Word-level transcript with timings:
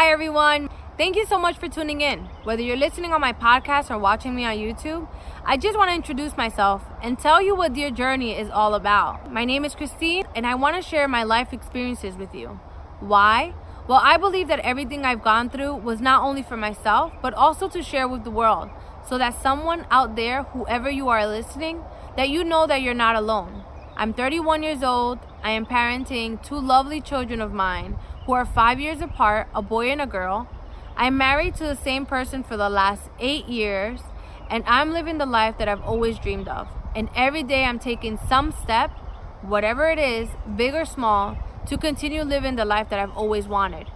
Hi, 0.00 0.10
everyone. 0.12 0.70
Thank 0.96 1.14
you 1.14 1.26
so 1.26 1.38
much 1.38 1.58
for 1.58 1.68
tuning 1.68 2.00
in. 2.00 2.20
Whether 2.44 2.62
you're 2.62 2.74
listening 2.74 3.12
on 3.12 3.20
my 3.20 3.34
podcast 3.34 3.90
or 3.90 3.98
watching 3.98 4.34
me 4.34 4.46
on 4.46 4.56
YouTube, 4.56 5.06
I 5.44 5.58
just 5.58 5.76
want 5.76 5.90
to 5.90 5.94
introduce 5.94 6.38
myself 6.38 6.82
and 7.02 7.18
tell 7.18 7.42
you 7.42 7.54
what 7.54 7.74
Dear 7.74 7.90
Journey 7.90 8.32
is 8.34 8.48
all 8.48 8.72
about. 8.72 9.30
My 9.30 9.44
name 9.44 9.62
is 9.62 9.74
Christine, 9.74 10.24
and 10.34 10.46
I 10.46 10.54
want 10.54 10.74
to 10.76 10.80
share 10.80 11.06
my 11.06 11.22
life 11.22 11.52
experiences 11.52 12.16
with 12.16 12.34
you. 12.34 12.58
Why? 13.00 13.52
Well, 13.88 14.00
I 14.02 14.16
believe 14.16 14.48
that 14.48 14.60
everything 14.60 15.04
I've 15.04 15.22
gone 15.22 15.50
through 15.50 15.74
was 15.74 16.00
not 16.00 16.22
only 16.22 16.42
for 16.42 16.56
myself, 16.56 17.12
but 17.20 17.34
also 17.34 17.68
to 17.68 17.82
share 17.82 18.08
with 18.08 18.24
the 18.24 18.30
world, 18.30 18.70
so 19.06 19.18
that 19.18 19.42
someone 19.42 19.86
out 19.90 20.16
there, 20.16 20.44
whoever 20.44 20.88
you 20.88 21.10
are 21.10 21.26
listening, 21.26 21.84
that 22.16 22.30
you 22.30 22.42
know 22.42 22.66
that 22.66 22.80
you're 22.80 22.94
not 22.94 23.16
alone. 23.16 23.64
I'm 23.98 24.14
31 24.14 24.62
years 24.62 24.82
old. 24.82 25.18
I 25.42 25.52
am 25.52 25.64
parenting 25.64 26.42
two 26.42 26.60
lovely 26.60 27.00
children 27.00 27.40
of 27.40 27.52
mine 27.52 27.96
who 28.26 28.32
are 28.32 28.44
five 28.44 28.78
years 28.78 29.00
apart, 29.00 29.48
a 29.54 29.62
boy 29.62 29.90
and 29.90 30.00
a 30.00 30.06
girl. 30.06 30.48
I'm 30.96 31.16
married 31.16 31.54
to 31.56 31.64
the 31.64 31.76
same 31.76 32.04
person 32.04 32.42
for 32.42 32.58
the 32.58 32.68
last 32.68 33.08
eight 33.18 33.46
years, 33.46 34.00
and 34.50 34.62
I'm 34.66 34.92
living 34.92 35.16
the 35.16 35.26
life 35.26 35.56
that 35.58 35.68
I've 35.68 35.82
always 35.82 36.18
dreamed 36.18 36.48
of. 36.48 36.68
And 36.94 37.08
every 37.16 37.42
day 37.42 37.64
I'm 37.64 37.78
taking 37.78 38.18
some 38.28 38.52
step, 38.52 38.90
whatever 39.40 39.88
it 39.88 39.98
is, 39.98 40.28
big 40.56 40.74
or 40.74 40.84
small, 40.84 41.38
to 41.66 41.78
continue 41.78 42.22
living 42.22 42.56
the 42.56 42.66
life 42.66 42.90
that 42.90 42.98
I've 42.98 43.16
always 43.16 43.48
wanted. 43.48 43.86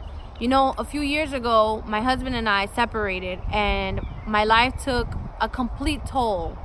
You 0.40 0.48
know, 0.48 0.74
a 0.78 0.84
few 0.84 1.02
years 1.02 1.32
ago, 1.32 1.84
my 1.86 2.00
husband 2.00 2.36
and 2.36 2.48
I 2.48 2.66
separated, 2.66 3.40
and 3.52 4.00
my 4.26 4.44
life 4.44 4.82
took 4.82 5.08
a 5.40 5.48
complete 5.48 6.06
toll 6.06 6.56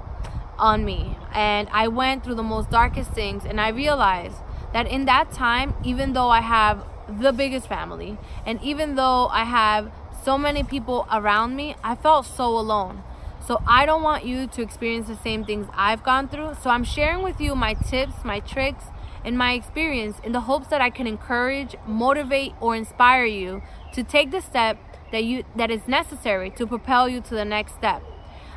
on 0.58 0.86
me. 0.86 1.18
And 1.34 1.68
I 1.72 1.88
went 1.90 2.24
through 2.24 2.36
the 2.36 2.44
most 2.44 2.70
darkest 2.70 3.12
things, 3.12 3.44
and 3.44 3.60
I 3.60 3.70
realized 3.70 4.38
that 4.74 4.88
in 4.88 5.06
that 5.06 5.32
time, 5.32 5.74
even 5.84 6.14
though 6.14 6.30
I 6.30 6.42
have 6.42 6.86
the 7.08 7.32
biggest 7.32 7.68
family, 7.68 8.18
and 8.46 8.62
even 8.62 8.96
though 8.96 9.28
I 9.28 9.44
have 9.44 9.92
so 10.24 10.38
many 10.38 10.64
people 10.64 11.08
around 11.12 11.56
me, 11.56 11.76
I 11.84 11.96
felt 11.96 12.26
so 12.26 12.46
alone. 12.58 13.04
So 13.46 13.62
I 13.66 13.86
don't 13.86 14.04
want 14.04 14.26
you 14.26 14.46
to 14.48 14.62
experience 14.62 15.08
the 15.08 15.16
same 15.16 15.44
things 15.44 15.68
I've 15.74 16.04
gone 16.04 16.28
through. 16.28 16.56
So 16.62 16.70
I'm 16.70 16.84
sharing 16.84 17.24
with 17.24 17.42
you 17.42 17.56
my 17.56 17.74
tips, 17.74 18.24
my 18.24 18.40
tricks, 18.42 18.86
and 19.24 19.38
my 19.38 19.54
experience 19.54 20.18
in 20.24 20.34
the 20.34 20.42
hopes 20.42 20.68
that 20.68 20.82
I 20.82 20.90
can 20.90 21.08
encourage, 21.08 21.76
motivate, 21.88 22.54
or 22.62 22.76
inspire 22.76 23.26
you 23.26 23.64
to 23.94 24.04
take 24.04 24.32
the 24.32 24.42
step 24.42 24.78
that 25.12 25.24
you 25.24 25.44
that 25.56 25.72
is 25.72 25.88
necessary 25.88 26.52
to 26.52 26.68
propel 26.68 27.10
you 27.10 27.22
to 27.22 27.34
the 27.34 27.46
next 27.46 27.74
step. 27.74 28.04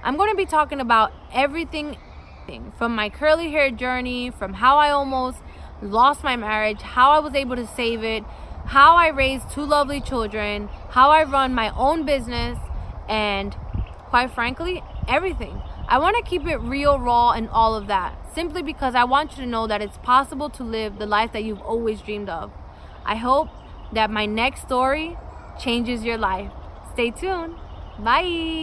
I'm 0.03 0.17
going 0.17 0.31
to 0.31 0.37
be 0.37 0.47
talking 0.47 0.81
about 0.81 1.13
everything 1.33 1.97
from 2.77 2.95
my 2.95 3.09
curly 3.09 3.51
hair 3.51 3.71
journey, 3.71 4.31
from 4.31 4.55
how 4.55 4.77
I 4.77 4.91
almost 4.91 5.39
lost 5.83 6.23
my 6.23 6.37
marriage, 6.37 6.81
how 6.81 7.11
I 7.11 7.19
was 7.19 7.35
able 7.35 7.57
to 7.57 7.67
save 7.67 8.03
it, 8.05 8.25
how 8.67 8.97
I 8.97 9.09
raised 9.09 9.51
two 9.51 9.65
lovely 9.65 10.01
children, 10.01 10.69
how 10.91 11.11
I 11.11 11.25
run 11.25 11.55
my 11.55 11.71
own 11.75 12.05
business, 12.07 12.59
and 13.09 13.57
quite 14.09 14.31
frankly, 14.31 14.83
everything. 15.09 15.61
I 15.89 15.99
want 15.99 16.17
to 16.17 16.23
keep 16.23 16.47
it 16.47 16.59
real, 16.59 16.99
raw, 16.99 17.33
and 17.33 17.49
all 17.49 17.75
of 17.75 17.87
that, 17.89 18.15
simply 18.35 18.63
because 18.63 18.95
I 18.95 19.05
want 19.05 19.33
you 19.33 19.45
to 19.45 19.47
know 19.47 19.67
that 19.67 19.83
it's 19.83 19.99
possible 19.99 20.49
to 20.51 20.63
live 20.63 20.99
the 20.99 21.07
life 21.07 21.33
that 21.33 21.45
you've 21.45 21.61
always 21.61 22.01
dreamed 22.01 22.29
of. 22.29 22.53
I 23.05 23.17
hope 23.17 23.49
that 23.93 24.11
my 24.11 24.27
next 24.27 24.63
story 24.63 25.17
changes 25.59 26.05
your 26.05 26.19
life. 26.19 26.51
Stay 26.93 27.11
tuned. 27.11 27.57
Bye. 27.99 28.63